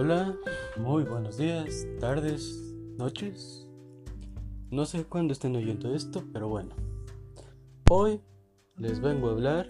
[0.00, 0.38] Hola,
[0.76, 3.66] muy buenos días, tardes, noches.
[4.70, 6.70] No sé cuándo estén oyendo esto, pero bueno.
[7.90, 8.20] Hoy
[8.76, 9.66] les vengo a hablar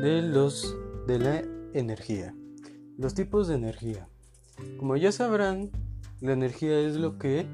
[0.00, 0.76] de los
[1.08, 1.42] de la
[1.72, 2.32] energía.
[2.96, 4.08] Los tipos de energía.
[4.78, 5.72] Como ya sabrán,
[6.20, 7.44] la energía es lo que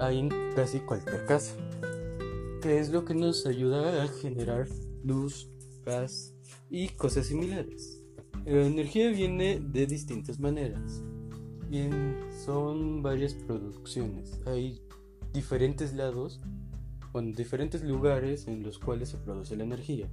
[0.00, 1.54] hay en casi cualquier casa.
[2.62, 4.66] Que es lo que nos ayuda a generar
[5.04, 5.50] luz,
[5.84, 6.34] gas
[6.70, 8.01] y cosas similares.
[8.44, 11.02] La energía viene de distintas maneras.
[11.68, 14.40] Bien, son varias producciones.
[14.46, 14.82] Hay
[15.32, 16.40] diferentes lados,
[17.12, 20.08] bueno, diferentes lugares en los cuales se produce la energía.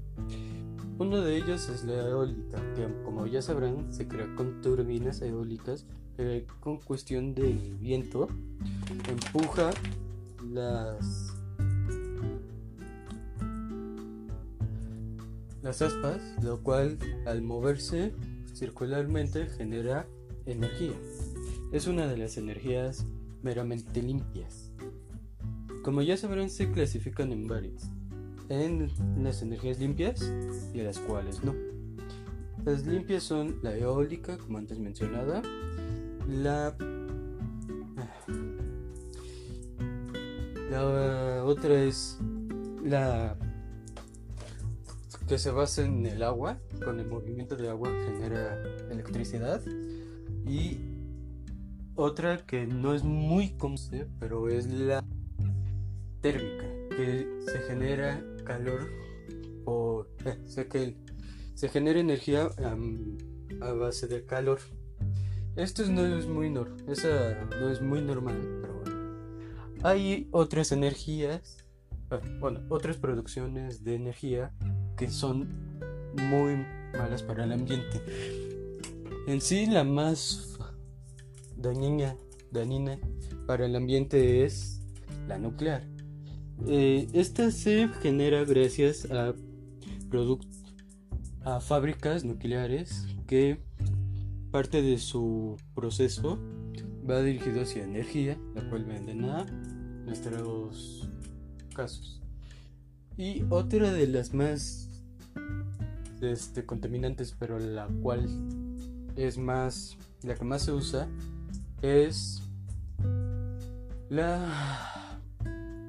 [1.00, 5.86] Uno de ellos es la eólica, que como ya sabrán se crea con turbinas eólicas
[6.16, 8.28] que con cuestión del viento
[9.08, 9.72] empuja
[10.52, 11.34] las
[15.62, 18.14] las aspas, lo cual al moverse
[18.60, 20.06] circularmente genera
[20.46, 20.94] energía.
[21.72, 23.06] Es una de las energías
[23.42, 24.74] meramente limpias.
[25.82, 27.90] Como ya sabrán, se clasifican en varias.
[28.50, 28.90] En
[29.24, 30.34] las energías limpias
[30.74, 31.56] y las cuales no.
[32.66, 35.42] Las limpias son la eólica, como antes mencionada,
[36.28, 36.76] la
[40.70, 42.20] la otra es
[42.84, 43.38] la
[45.30, 49.62] que se basa en el agua, con el movimiento de agua genera electricidad.
[50.44, 50.80] Y
[51.94, 53.78] otra que no es muy común,
[54.20, 55.06] pero es la
[56.22, 58.90] térmica, que se genera calor.
[60.26, 60.98] Eh, o sea que
[61.54, 62.50] se genera energía
[63.62, 64.58] a base de calor.
[65.56, 66.52] Esto no es muy
[66.88, 69.00] esa no es muy normal, pero bueno.
[69.84, 71.58] Hay otras energías,
[72.10, 74.52] ah, bueno, otras producciones de energía
[75.00, 75.48] que son
[76.30, 78.02] muy malas para el ambiente.
[79.28, 80.60] En sí, la más
[81.56, 82.16] dañina,
[83.48, 84.82] para el ambiente es
[85.28, 85.84] la nuclear.
[86.68, 89.34] Eh, esta se genera gracias a
[91.46, 93.60] a fábricas nucleares que
[94.52, 96.40] parte de su proceso
[97.10, 99.46] va dirigido hacia energía, la cual venden a
[100.06, 101.08] nuestros
[101.76, 102.22] casos.
[103.18, 104.89] Y otra de las más
[106.22, 108.28] este, contaminantes, pero la cual
[109.16, 111.08] es más, la que más se usa
[111.82, 112.42] es
[114.10, 115.20] la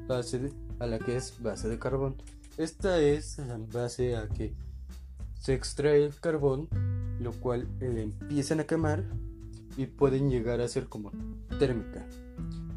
[0.06, 2.16] base a la que es base de carbón.
[2.56, 4.52] Esta es la base a que
[5.40, 6.68] se extrae el carbón,
[7.20, 9.04] lo cual le empiezan a quemar
[9.76, 11.10] y pueden llegar a ser como
[11.58, 12.06] térmica.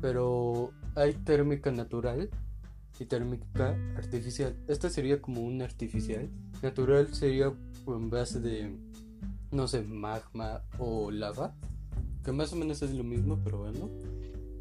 [0.02, 2.30] Pero hay térmica natural
[3.00, 4.56] y térmica artificial.
[4.68, 6.30] Esta sería como un artificial.
[6.64, 7.54] Natural sería
[7.88, 8.74] en base de,
[9.52, 11.54] no sé, magma o lava,
[12.24, 13.90] que más o menos es lo mismo, pero bueno.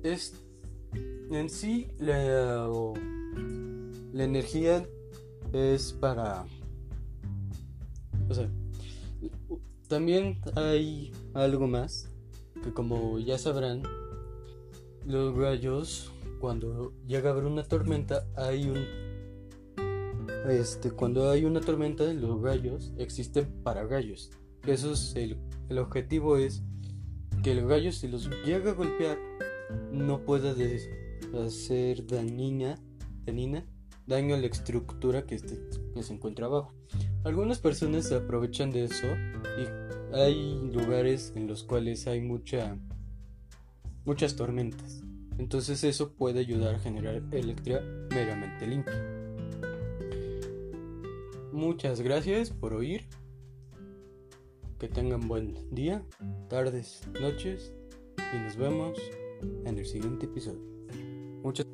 [0.03, 0.35] Es
[1.31, 2.69] en sí la,
[4.13, 4.85] la energía
[5.53, 6.45] es para,
[8.29, 8.51] o sea,
[9.87, 12.09] también hay algo más
[12.65, 13.83] que como ya sabrán,
[15.07, 16.11] los rayos
[16.41, 19.12] cuando llega a haber una tormenta hay un
[20.49, 24.31] este cuando hay una tormenta los rayos existen para rayos
[24.67, 25.39] eso es el,
[25.69, 26.63] el objetivo es
[27.43, 29.19] que el rayo si los llega a golpear
[29.91, 30.55] no pueda
[31.45, 32.79] hacer dañina,
[33.25, 33.65] dañina
[34.07, 35.61] daño a la estructura que, este,
[35.95, 36.75] que se encuentra abajo.
[37.25, 42.77] Algunas personas se aprovechan de eso y hay lugares en los cuales hay mucha
[44.05, 45.03] muchas tormentas.
[45.39, 49.22] Entonces eso puede ayudar a generar electricidad meramente limpia.
[51.53, 53.05] Muchas gracias por oír.
[54.79, 56.03] Que tengan buen día,
[56.49, 57.75] tardes, noches
[58.17, 58.99] y nos vemos
[59.67, 60.63] en el siguiente episodio.
[61.43, 61.67] Muchas